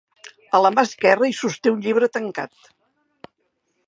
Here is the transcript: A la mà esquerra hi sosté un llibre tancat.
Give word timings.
A 0.59 0.59
la 0.65 0.71
mà 0.77 0.85
esquerra 0.87 1.29
hi 1.31 1.35
sosté 1.39 1.73
un 1.75 1.83
llibre 1.87 2.09
tancat. 2.17 2.73